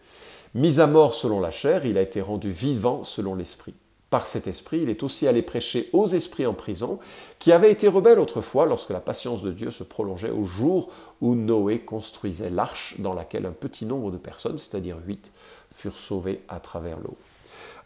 Mis 0.54 0.82
à 0.82 0.88
mort 0.88 1.16
selon 1.16 1.40
la 1.40 1.52
chair, 1.52 1.86
il 1.86 1.98
a 1.98 2.02
été 2.02 2.20
rendu 2.20 2.52
vivant 2.52 3.04
selon 3.04 3.36
l'esprit. 3.36 3.74
Par 4.10 4.28
cet 4.28 4.48
esprit, 4.48 4.82
il 4.82 4.90
est 4.90 5.04
aussi 5.04 5.26
allé 5.26 5.42
prêcher 5.42 5.90
aux 5.94 6.08
esprits 6.08 6.46
en 6.46 6.54
prison, 6.54 7.00
qui 7.40 7.54
avaient 7.54 7.72
été 7.72 7.88
rebelles 7.88 8.20
autrefois 8.20 8.66
lorsque 8.66 8.90
la 8.90 9.00
patience 9.00 9.42
de 9.42 9.54
Dieu 9.54 9.72
se 9.72 9.86
prolongeait 9.86 10.32
au 10.32 10.44
jour 10.44 10.90
où 11.22 11.36
Noé 11.36 11.80
construisait 11.80 12.50
l'arche 12.50 12.96
dans 13.00 13.14
laquelle 13.14 13.46
un 13.46 13.54
petit 13.54 13.86
nombre 13.86 14.12
de 14.12 14.18
personnes, 14.18 14.58
c'est-à-dire 14.58 14.98
huit, 15.08 15.32
furent 15.74 15.98
sauvées 15.98 16.42
à 16.50 16.60
travers 16.60 17.00
l'eau. 17.00 17.16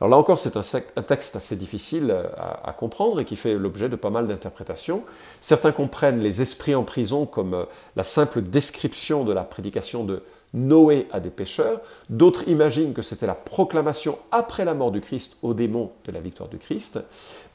Alors 0.02 0.10
là 0.10 0.18
encore, 0.18 0.40
c'est 0.40 0.58
un, 0.58 1.02
texte 1.04 1.36
assez 1.36 1.56
difficile 1.56 2.14
à, 2.38 2.74
comprendre 2.74 3.22
et 3.22 3.26
qui 3.26 3.36
fait 3.36 3.54
l'objet 3.54 3.88
de 3.88 3.96
pas 3.96 4.10
mal 4.10 4.28
d'interprétations. 4.28 5.04
Certains 5.40 5.72
comprennent 5.72 6.20
les 6.20 6.42
esprits 6.42 6.76
en 6.76 6.84
prison 6.84 7.26
comme 7.26 7.54
euh, 7.54 7.66
la 7.96 8.04
simple 8.04 8.42
description 8.42 9.24
de 9.24 9.32
la 9.32 9.44
prédication 9.44 10.04
de, 10.04 10.22
Noé 10.56 11.08
à 11.12 11.20
des 11.20 11.30
pécheurs, 11.30 11.82
d'autres 12.10 12.48
imaginent 12.48 12.94
que 12.94 13.02
c'était 13.02 13.28
la 13.28 13.36
proclamation 13.36 14.18
après 14.32 14.66
la 14.66 14.74
mort 14.74 14.92
du 14.92 15.02
Christ 15.02 15.38
aux 15.42 15.54
démons 15.54 15.92
de 16.06 16.12
la 16.14 16.22
victoire 16.22 16.50
du 16.50 16.58
Christ, 16.58 17.00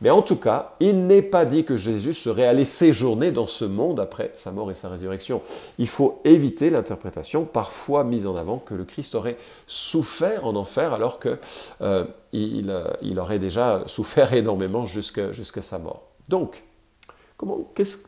mais 0.02 0.10
en 0.10 0.22
tout 0.22 0.36
cas, 0.36 0.74
il 0.80 1.06
n'est 1.06 1.22
pas 1.22 1.44
dit 1.44 1.64
que 1.64 1.76
Jésus 1.76 2.12
serait 2.12 2.46
allé 2.46 2.64
séjourner 2.64 3.32
dans 3.32 3.46
ce 3.46 3.64
monde 3.64 4.00
après 4.00 4.30
sa 4.34 4.52
mort 4.52 4.70
et 4.70 4.74
sa 4.74 4.88
résurrection. 4.88 5.42
Il 5.78 5.88
faut 5.88 6.20
éviter 6.24 6.70
l'interprétation 6.70 7.44
parfois 7.44 8.04
mise 8.04 8.26
en 8.26 8.36
avant 8.36 8.58
que 8.58 8.74
le 8.74 8.84
Christ 8.84 9.14
aurait 9.14 9.36
souffert 9.66 10.46
en 10.46 10.54
enfer 10.54 10.92
alors 10.92 11.20
qu'il 11.20 11.38
euh, 11.80 12.04
il, 12.32 13.18
aurait 13.18 13.38
déjà 13.38 13.82
souffert 13.86 14.32
énormément 14.34 14.84
jusqu'à 14.84 15.32
sa 15.62 15.78
mort. 15.78 16.02
Donc, 16.28 16.62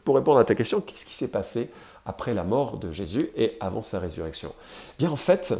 pour 0.04 0.14
répondre 0.14 0.38
à 0.38 0.44
ta 0.44 0.54
question, 0.54 0.80
qu'est-ce 0.80 1.06
qui 1.06 1.14
s'est 1.14 1.30
passé 1.30 1.70
après 2.06 2.34
la 2.34 2.44
mort 2.44 2.78
de 2.78 2.90
Jésus 2.90 3.30
et 3.36 3.56
avant 3.60 3.82
sa 3.82 3.98
résurrection 3.98 4.52
Bien 4.98 5.10
en 5.10 5.16
fait, 5.16 5.54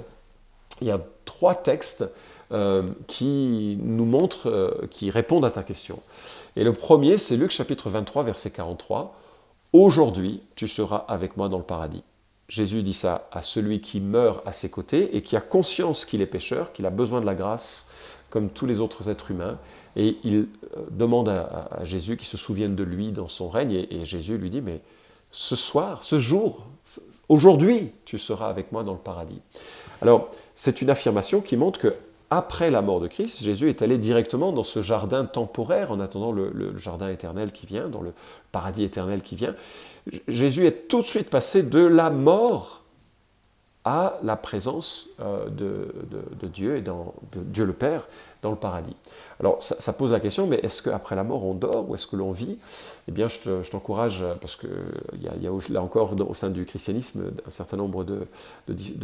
il 0.81 0.89
y 0.89 0.91
a 0.91 1.01
trois 1.25 1.55
textes 1.55 2.05
euh, 2.53 2.83
qui 3.07 3.79
nous 3.81 4.05
montrent, 4.05 4.51
euh, 4.51 4.87
qui 4.91 5.11
répondent 5.11 5.45
à 5.45 5.51
ta 5.51 5.63
question. 5.63 5.99
Et 6.57 6.65
le 6.65 6.73
premier, 6.73 7.17
c'est 7.17 7.37
Luc 7.37 7.51
chapitre 7.51 7.89
23, 7.89 8.25
verset 8.25 8.51
43. 8.51 9.17
Aujourd'hui, 9.73 10.43
tu 10.55 10.69
seras 10.69 11.05
avec 11.09 11.37
moi 11.37 11.49
dans 11.49 11.57
le 11.57 11.65
paradis. 11.65 12.03
Jésus 12.49 12.83
dit 12.83 12.93
ça 12.93 13.29
à 13.33 13.41
celui 13.41 13.81
qui 13.81 14.01
meurt 14.01 14.47
à 14.47 14.53
ses 14.53 14.71
côtés 14.71 15.17
et 15.17 15.23
qui 15.23 15.35
a 15.35 15.41
conscience 15.41 16.05
qu'il 16.05 16.21
est 16.21 16.27
pécheur, 16.27 16.73
qu'il 16.73 16.85
a 16.85 16.91
besoin 16.91 17.23
de 17.23 17.27
la 17.27 17.35
grâce 17.35 17.91
comme 18.29 18.51
tous 18.51 18.67
les 18.67 18.81
autres 18.81 19.09
êtres 19.09 19.31
humains. 19.31 19.59
Et 19.97 20.19
il 20.25 20.49
euh, 20.77 20.85
demande 20.91 21.31
à, 21.31 21.85
Jésus 21.85 22.17
qu'il 22.19 22.27
se 22.27 22.37
souvienne 22.37 22.77
de 22.77 22.83
lui 22.83 23.13
dans 23.13 23.29
son 23.29 23.49
règne. 23.49 23.87
et 23.91 24.05
Jésus 24.05 24.37
lui 24.37 24.51
dit, 24.51 24.61
mais 24.61 24.83
ce 25.33 25.57
soir, 25.57 26.05
ce 26.05 26.19
jour, 26.19 26.65
aujourd'hui, 27.29 27.93
tu 28.05 28.19
seras 28.19 28.49
avec 28.49 28.71
moi 28.71 28.85
dans 28.85 28.93
le 28.93 28.99
paradis. 28.99 29.41
Alors, 30.03 30.31
c'est 30.55 30.83
une 30.83 30.91
affirmation 30.91 31.41
qui 31.41 31.57
montre 31.57 31.81
que 31.81 31.95
après 32.31 32.71
la 32.71 32.81
mort 32.81 33.01
de 33.01 33.09
Christ, 33.09 33.43
Jésus 33.43 33.69
est 33.69 33.83
allé 33.83 33.99
directement 33.99 34.53
dans 34.53 34.63
ce 34.63 34.81
jardin 34.81 35.27
temporaire 35.27 35.91
en 35.91 36.01
attendant 36.01 36.33
le, 36.33 36.77
jardin 36.79 37.11
éternel 37.11 37.53
qui 37.53 37.67
vient, 37.67 37.89
dans 37.89 38.01
le 38.01 38.15
paradis 38.53 38.85
éternel 38.85 39.21
qui 39.21 39.37
vient. 39.37 39.55
Jésus 40.29 40.67
est 40.67 40.89
tout 40.89 41.03
de 41.03 41.07
suite 41.07 41.29
passé 41.29 41.63
de 41.63 41.85
la 41.85 42.09
mort 42.09 42.81
à 43.85 44.19
la 44.23 44.37
présence 44.37 45.09
euh, 45.21 45.47
de, 45.51 46.49
Dieu 46.49 46.77
et 46.77 46.81
dans, 46.81 47.15
de 47.35 47.43
Dieu 47.43 47.65
le 47.65 47.73
Père 47.73 48.07
dans 48.43 48.51
le 48.51 48.57
paradis. 48.57 48.97
Alors 49.41 49.63
ça, 49.63 49.93
pose 49.93 50.13
la 50.13 50.21
question, 50.21 50.47
mais 50.47 50.61
est-ce 50.63 50.83
qu'après 50.83 51.17
la 51.17 51.25
mort 51.25 51.45
on 51.45 51.55
dort 51.55 51.89
ou 51.89 51.95
est-ce 51.95 52.07
que 52.07 52.17
l'on 52.17 52.33
vit? 52.33 52.61
Eh 53.09 53.13
bien 53.13 53.27
je 53.29 53.69
t'encourage, 53.69 54.23
parce 54.41 54.57
qu'il 54.57 54.71
y, 55.21 55.29
a, 55.29 55.35
y 55.37 55.47
a 55.49 55.51
là 55.71 55.83
encore 55.83 56.15
au 56.29 56.35
sein 56.35 56.51
du 56.51 56.65
christianisme 56.65 57.33
un 57.47 57.51
certain 57.51 57.77
nombre 57.77 58.05
de, 58.05 58.27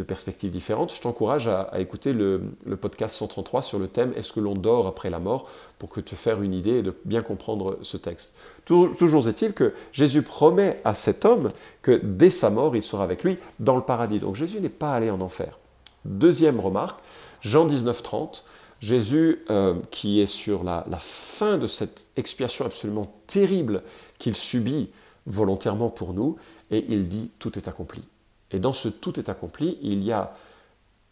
perspectives 0.02 0.50
différentes, 0.50 0.95
je 0.95 1.00
t'encourage 1.00 1.49
à, 1.49 1.73
écouter 1.78 2.12
le, 2.12 2.42
podcast 2.80 3.16
133 3.16 3.62
sur 3.62 3.78
le 3.78 3.88
thème 3.88 4.12
Est-ce 4.16 4.33
que 4.33 4.40
l'on 4.40 4.54
dort 4.54 4.87
après 4.87 5.11
la 5.11 5.18
mort? 5.18 5.49
pour 5.78 5.90
que 5.90 6.00
te 6.00 6.14
faire 6.14 6.42
une 6.42 6.54
idée 6.54 6.78
et 6.78 6.83
de 6.83 6.95
bien 7.04 7.21
comprendre 7.21 7.76
ce 7.83 7.97
texte. 7.97 8.35
Toujours 8.64 9.28
est-il 9.28 9.52
que 9.52 9.73
Jésus 9.92 10.23
promet 10.23 10.80
à 10.85 10.95
cet 10.95 11.25
homme 11.25 11.50
que 11.83 12.00
dès 12.02 12.30
sa 12.30 12.50
mort 12.50 12.75
il 12.76 12.83
sera 12.83 13.04
avec 13.04 13.23
lui 13.23 13.38
dans 13.61 13.76
le 13.76 13.83
paradis. 13.83 14.18
Donc 14.18 14.35
Jésus 14.35 14.61
n'est 14.61 14.68
pas 14.68 14.92
allé 14.92 15.11
en 15.11 15.21
enfer. 15.21 15.59
Deuxième 16.04 16.61
remarque, 16.61 17.00
Jean 17.40 17.64
19, 17.64 18.02
30, 18.02 18.45
Jésus, 18.81 19.45
euh, 19.51 19.75
qui 19.91 20.21
est 20.21 20.27
sur 20.27 20.63
la, 20.63 20.85
fin 20.99 21.59
de 21.59 21.67
cette 21.67 22.07
expiation 22.17 22.65
absolument 22.65 23.13
terrible 23.27 23.83
qu'il 24.19 24.37
subit 24.37 24.91
volontairement 25.27 25.91
pour 25.91 26.15
nous, 26.15 26.37
et 26.71 26.85
il 26.89 27.09
dit 27.09 27.31
tout 27.39 27.59
est 27.59 27.69
accompli. 27.69 28.03
Et 28.51 28.59
dans 28.59 28.73
ce 28.73 28.89
tout 28.89 29.19
est 29.19 29.29
accompli, 29.29 29.79
il 29.83 30.03
y 30.03 30.13
a 30.13 30.35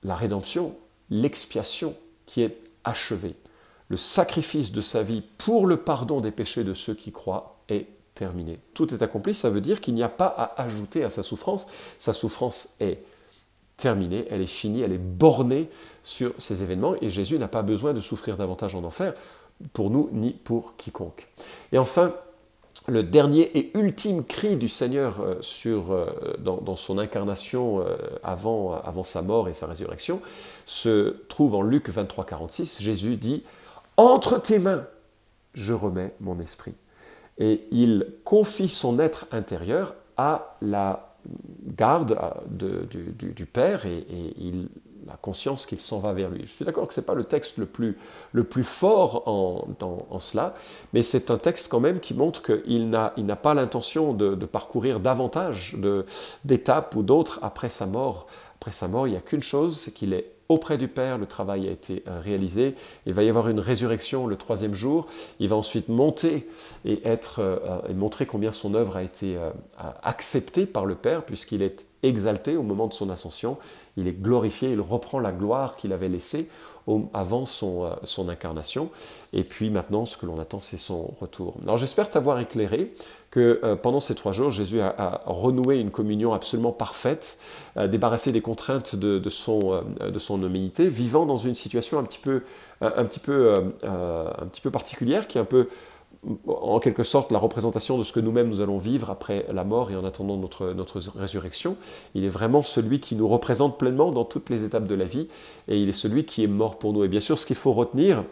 la 0.05 0.15
rédemption, 0.15 0.77
l'expiation 1.11 1.95
qui 2.25 2.43
est 2.43 2.57
achevée. 2.85 3.35
Le 3.89 3.97
sacrifice 3.97 4.73
de 4.73 4.81
sa 4.81 5.03
vie 5.03 5.23
pour 5.39 5.67
le 5.67 5.77
pardon 5.77 6.17
des 6.17 6.31
péchés 6.31 6.65
de 6.65 6.73
ceux 6.73 6.95
qui 6.95 7.13
croient 7.13 7.59
est 7.69 7.87
terminé. 8.15 8.59
Tout 8.75 8.93
est 8.95 9.03
accompli, 9.03 9.35
ça 9.35 9.51
veut 9.51 9.61
dire 9.61 9.81
qu'il 9.81 9.95
n'y 9.95 10.03
a 10.03 10.09
pas 10.09 10.27
à 10.27 10.63
ajouter 10.63 11.05
à 11.05 11.11
sa 11.11 11.23
souffrance. 11.23 11.67
Sa 11.99 12.13
souffrance 12.13 12.71
est 12.81 12.99
terminée, 13.77 14.27
elle 14.31 14.41
est 14.41 14.47
finie, 14.47 14.83
elle 14.83 14.93
est 14.93 14.99
bornée 14.99 15.69
sur 16.03 16.33
ces 16.39 16.63
événements 16.63 16.95
et 17.01 17.11
Jésus 17.11 17.39
n'a 17.39 17.49
pas 17.49 17.63
besoin 17.63 17.93
de 17.93 18.01
souffrir 18.01 18.37
davantage 18.37 18.75
en 18.75 18.85
enfer 18.85 19.15
pour 19.73 19.91
nous 19.91 20.09
ni 20.13 20.33
pour 20.33 20.77
quiconque. 20.77 21.29
Et 21.73 21.79
enfin, 21.79 22.15
le 22.89 23.03
dernier 23.03 23.57
et 23.59 23.77
ultime 23.77 24.25
cri 24.25 24.57
du 24.57 24.69
Seigneur 24.69 25.21
euh, 25.21 25.41
euh, 25.67 26.37
dans, 26.39 26.77
son 26.77 26.99
incarnation 26.99 27.81
euh, 27.81 27.97
avant, 28.23 28.75
avant 28.75 29.03
sa 29.03 29.23
mort 29.23 29.49
et 29.49 29.55
sa 29.55 29.67
résurrection 29.67 30.23
se 30.67 31.17
trouve 31.29 31.55
en 31.55 31.63
Luc 31.63 31.89
23, 31.89 32.25
46. 32.25 32.81
Jésus 32.81 33.17
dit 33.17 33.43
Entre 33.97 34.41
tes 34.41 34.59
mains, 34.59 34.87
je 35.55 35.73
remets 35.73 36.15
mon 36.21 36.39
esprit. 36.39 36.75
Et 37.39 37.67
il 37.71 38.07
confie 38.25 38.69
son 38.69 38.99
être 38.99 39.27
intérieur 39.33 39.95
à 40.17 40.57
la 40.63 41.06
garde 41.67 42.19
euh, 42.63 42.85
du, 42.87 43.47
Père 43.47 43.87
et, 43.87 44.07
il 44.39 44.69
a 45.09 45.17
conscience 45.17 45.67
qu'il 45.67 45.81
s'en 45.81 46.01
va 46.01 46.13
vers 46.13 46.31
lui. 46.31 46.41
Je 46.43 46.51
suis 46.51 46.65
d'accord 46.65 46.89
que 46.89 46.95
ce 46.95 47.01
n'est 47.01 47.07
pas 47.07 47.15
le 47.15 47.25
texte 47.25 47.59
le 47.59 47.67
plus, 47.67 47.97
le 48.33 48.45
plus 48.45 48.65
fort 48.65 49.23
en, 49.27 50.19
cela, 50.19 50.55
mais 50.93 51.03
c'est 51.03 51.31
un 51.31 51.39
texte 51.39 51.71
quand 51.71 51.81
même 51.81 52.01
qui 52.01 52.15
montre 52.15 52.43
qu'il 52.43 52.91
n'a 52.91 53.37
pas 53.37 53.55
l'intention 53.55 54.15
de, 54.15 54.35
de, 54.35 54.47
parcourir 54.47 54.99
davantage 55.01 55.77
d'étapes 56.45 56.97
ou 56.97 57.03
d'autres 57.03 57.39
après 57.43 57.69
sa 57.69 57.87
mort. 57.87 58.27
Après 58.57 58.73
sa 58.73 58.89
mort, 58.89 59.07
il 59.07 59.13
n'y 59.13 59.17
a 59.17 59.21
qu'une 59.21 59.43
chose, 59.43 59.79
c'est 59.79 59.93
qu'il 59.93 60.13
est 60.13 60.36
auprès 60.49 60.79
du 60.79 60.89
Père, 60.89 61.19
le 61.19 61.27
travail 61.27 61.69
a 61.69 61.71
été 61.71 62.03
euh, 62.07 62.21
réalisé. 62.21 62.75
Il 63.07 63.13
va 63.13 63.23
y 63.23 63.29
avoir 63.29 63.49
une 63.49 63.61
résurrection 63.61 64.27
le 64.27 64.37
troisième 64.37 64.75
jour. 64.75 65.07
Il 65.41 65.49
va 65.49 65.57
ensuite 65.57 65.89
monter 65.89 66.47
et, 66.85 67.07
être, 67.07 67.41
euh, 67.41 67.79
et 67.89 67.95
montrer 67.95 68.27
combien 68.27 68.53
son 68.53 68.75
œuvre 68.75 68.97
a 68.97 69.03
été 69.03 69.37
euh, 69.37 69.51
acceptée 70.03 70.67
par 70.67 70.87
le 70.87 70.95
Père, 70.95 71.25
puisqu'il 71.25 71.63
est 71.63 71.87
exalté 72.09 72.57
au 72.57 72.63
moment 72.63 72.87
de 72.87 72.95
son 72.95 73.11
ascension. 73.11 73.57
Il 73.97 74.09
est 74.09 74.21
glorifié, 74.21 74.73
il 74.73 74.81
reprend 74.81 75.19
la 75.19 75.33
gloire 75.33 75.77
qu'il 75.77 75.93
avait 75.93 76.09
laissée 76.09 76.49
avant 77.15 77.47
son, 77.47 77.91
son, 78.05 78.29
incarnation. 78.29 78.91
Et 79.33 79.43
puis 79.43 79.71
maintenant, 79.71 80.07
ce 80.07 80.17
que 80.17 80.25
l'on 80.25 80.39
attend, 80.39 80.61
c'est 80.61 80.77
son 80.77 81.15
retour. 81.21 81.57
Alors 81.65 81.79
j'espère 81.79 82.09
t'avoir 82.09 82.39
éclairé 82.39 82.93
que 83.31 83.61
euh, 83.65 83.75
pendant 83.75 83.99
ces 83.99 84.15
trois 84.15 84.33
jours, 84.33 84.51
Jésus 84.51 84.81
a, 84.81 85.23
renoué 85.27 85.81
une 85.81 85.91
communion 85.91 86.33
absolument 86.33 86.73
parfaite, 86.73 87.39
débarrassé 87.77 88.33
des 88.33 88.41
contraintes 88.41 88.95
de, 88.95 89.29
son, 89.29 89.83
euh, 90.01 90.11
de 90.11 90.19
son 90.19 90.41
humanité, 90.43 90.89
vivant 90.89 91.27
dans 91.27 91.37
une 91.37 91.55
situation 91.55 91.99
un 91.99 92.05
petit 92.05 92.21
peu, 92.21 92.43
un, 92.81 93.05
petit 93.05 93.21
peu, 93.21 93.55
euh, 93.83 94.31
un 94.39 94.47
petit 94.47 94.61
peu 94.61 94.71
particulière, 94.71 95.27
qui 95.27 95.39
est 95.39 95.41
un 95.41 95.45
peu 95.45 95.69
en 96.47 96.79
quelque 96.81 97.03
sorte 97.03 97.31
la 97.31 97.39
représentation 97.39 97.99
de 97.99 98.03
ce 98.03 98.13
que 98.13 98.21
nous-mêmes 98.21 98.49
nous 98.49 98.61
allons 98.61 98.79
vivre 98.79 99.11
après 99.11 99.47
la 99.53 99.65
mort 99.65 99.91
et 99.91 99.97
en 99.97 100.05
attendant 100.05 100.37
notre, 100.37 100.75
résurrection. 101.17 101.77
Il 102.15 102.25
est 102.25 102.29
vraiment 102.29 102.63
celui 102.63 103.01
qui 103.01 103.15
nous 103.15 103.29
représente 103.29 103.79
pleinement 103.79 104.11
dans 104.11 104.25
toutes 104.25 104.51
les 104.51 104.65
étapes 104.65 104.87
de 104.87 104.95
la 104.95 105.05
vie 105.05 105.29
et 105.69 105.81
il 105.81 105.89
est 105.89 105.93
celui 105.93 106.25
qui 106.25 106.43
est 106.43 106.49
mort 106.49 106.79
pour 106.79 106.93
nous. 106.93 107.05
Et 107.05 107.09
bien 107.09 107.21
sûr, 107.21 107.39
ce 107.39 107.47
qu'il 107.47 107.57
faut 107.57 107.73
retenir, 107.73 108.25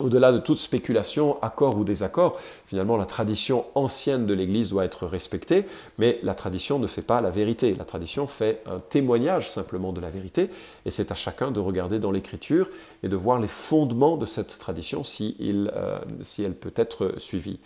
au-delà 0.00 0.32
de 0.32 0.38
toute 0.38 0.58
spéculation, 0.58 1.42
accord 1.42 1.76
ou 1.76 1.84
désaccord, 1.84 2.36
finalement 2.64 2.96
la 2.96 3.06
tradition 3.06 3.64
ancienne 3.74 4.26
de 4.26 4.34
l'Église 4.34 4.68
doit 4.68 4.84
être 4.84 5.06
respectée, 5.06 5.64
mais 5.98 6.18
la 6.22 6.34
tradition 6.34 6.78
ne 6.78 6.86
fait 6.86 7.02
pas 7.02 7.20
la 7.20 7.30
vérité. 7.30 7.74
La 7.74 7.84
tradition 7.84 8.26
fait 8.26 8.62
un 8.66 8.78
témoignage 8.78 9.50
simplement 9.50 9.92
de 9.92 10.00
la 10.00 10.10
vérité, 10.10 10.50
et 10.84 10.90
c'est 10.90 11.12
à 11.12 11.14
chacun 11.14 11.50
de 11.50 11.60
regarder 11.60 11.98
dans 11.98 12.10
l'Écriture 12.10 12.68
et 13.02 13.08
de 13.08 13.16
voir 13.16 13.40
les 13.40 13.48
fondements 13.48 14.16
de 14.16 14.26
cette 14.26 14.58
tradition 14.58 15.04
si, 15.04 15.36
euh, 15.40 15.98
elle 16.38 16.54
peut 16.54 16.74
être 16.76 17.14
suivie. 17.18 17.58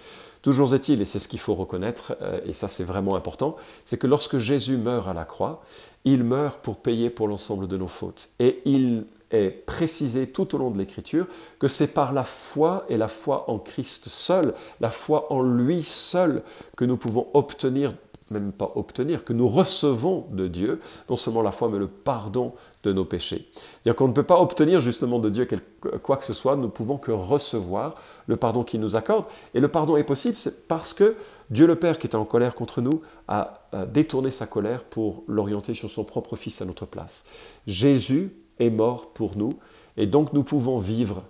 Toujours 0.42 0.74
est-il, 0.74 1.02
et 1.02 1.04
c'est 1.04 1.18
ce 1.18 1.28
qu'il 1.28 1.40
faut 1.40 1.54
reconnaître, 1.54 2.16
euh, 2.22 2.40
et 2.46 2.52
ça 2.52 2.68
c'est 2.68 2.84
vraiment 2.84 3.14
important, 3.14 3.56
c'est 3.84 3.98
que 3.98 4.06
lorsque 4.06 4.38
Jésus 4.38 4.76
meurt 4.76 5.06
à 5.08 5.12
la 5.12 5.24
croix, 5.24 5.62
il 6.04 6.24
meurt 6.24 6.60
pour 6.60 6.76
payer 6.76 7.10
pour 7.10 7.28
l'ensemble 7.28 7.68
de 7.68 7.76
nos 7.76 7.88
fautes. 7.88 8.30
Et 8.38 8.60
il 8.64 9.04
est 9.30 9.50
précisé 9.50 10.26
tout 10.26 10.54
au 10.54 10.58
long 10.58 10.70
de 10.70 10.78
l'Écriture 10.78 11.26
que 11.58 11.68
c'est 11.68 11.94
par 11.94 12.12
la 12.12 12.24
foi 12.24 12.84
et 12.88 12.96
la 12.96 13.08
foi 13.08 13.48
en 13.48 13.58
Christ 13.58 14.08
seul, 14.08 14.54
la 14.80 14.90
foi 14.90 15.32
en 15.32 15.42
lui 15.42 15.82
seul, 15.82 16.42
que 16.76 16.84
nous 16.84 16.96
pouvons 16.96 17.28
obtenir, 17.34 17.94
même 18.30 18.52
pas 18.52 18.70
obtenir, 18.74 19.24
que 19.24 19.32
nous 19.32 19.48
recevons 19.48 20.26
de 20.30 20.48
Dieu, 20.48 20.80
non 21.08 21.16
seulement 21.16 21.42
la 21.42 21.52
foi, 21.52 21.68
mais 21.68 21.78
le 21.78 21.88
pardon 21.88 22.52
de 22.82 22.92
nos 22.92 23.04
péchés. 23.04 23.48
C'est-à-dire 23.54 23.96
qu'on 23.96 24.08
ne 24.08 24.12
peut 24.12 24.22
pas 24.22 24.40
obtenir 24.40 24.80
justement 24.80 25.18
de 25.18 25.28
Dieu 25.28 25.46
quoi 26.02 26.16
que 26.16 26.24
ce 26.24 26.32
soit, 26.32 26.56
nous 26.56 26.64
ne 26.64 26.68
pouvons 26.68 26.96
que 26.96 27.12
recevoir 27.12 27.96
le 28.26 28.36
pardon 28.36 28.64
qu'il 28.64 28.80
nous 28.80 28.96
accorde. 28.96 29.26
Et 29.54 29.60
le 29.60 29.68
pardon 29.68 29.96
est 29.96 30.04
possible 30.04 30.36
parce 30.66 30.92
que 30.92 31.16
Dieu 31.50 31.66
le 31.66 31.76
Père, 31.76 31.98
qui 31.98 32.06
était 32.06 32.16
en 32.16 32.24
colère 32.24 32.54
contre 32.54 32.80
nous, 32.80 33.02
a 33.28 33.68
détourné 33.88 34.30
sa 34.30 34.46
colère 34.46 34.84
pour 34.84 35.24
l'orienter 35.26 35.74
sur 35.74 35.90
son 35.90 36.04
propre 36.04 36.36
Fils 36.36 36.62
à 36.62 36.64
notre 36.64 36.86
place. 36.86 37.24
Jésus 37.66 38.32
est 38.60 38.70
mort 38.70 39.08
pour 39.12 39.36
nous, 39.36 39.50
et 39.96 40.06
donc 40.06 40.32
nous 40.32 40.44
pouvons 40.44 40.78
vivre 40.78 41.24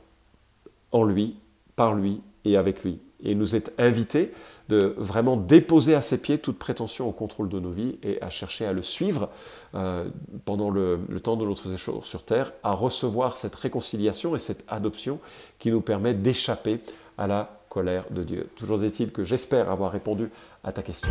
en 0.93 1.05
lui, 1.05 1.37
par 1.77 1.95
lui 1.95 2.21
et 2.45 2.57
avec 2.57 2.85
lui. 2.85 2.99
et 3.23 3.35
nous 3.35 3.55
est 3.55 3.73
invité 3.79 4.33
de 4.71 4.95
vraiment 4.97 5.37
déposer 5.37 5.95
à 5.95 6.01
ses 6.01 6.23
pieds 6.23 6.39
toute 6.39 6.59
prétention 6.59 7.09
au 7.09 7.13
contrôle 7.13 7.49
de 7.49 7.59
nos 7.59 7.71
vies 7.71 7.99
et 8.03 8.23
à 8.23 8.31
chercher 8.31 8.65
à 8.65 8.73
le 8.73 8.83
suivre 8.83 9.29
euh, 9.75 10.09
pendant 10.45 10.71
le, 10.71 10.99
temps 11.23 11.37
de 11.37 11.45
notre 11.45 11.69
séjour 11.69 12.07
sur 12.07 12.25
Terre, 12.25 12.53
à 12.63 12.71
recevoir 12.71 13.37
cette 13.37 13.55
réconciliation 13.55 14.37
et 14.37 14.39
cette 14.39 14.65
adoption 14.69 15.19
qui 15.59 15.71
nous 15.71 15.81
permet 15.81 16.15
d'échapper 16.15 16.81
à 17.19 17.27
la 17.27 17.61
colère 17.69 18.07
de 18.11 18.23
Dieu. 18.23 18.49
Toujours 18.57 18.83
est-il 18.85 19.11
que 19.11 19.25
j'espère 19.25 19.71
avoir 19.71 19.93
répondu 19.93 20.31
à 20.65 20.73
ta 20.73 20.83
question. 20.83 21.11